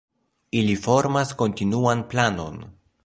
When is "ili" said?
0.61-0.77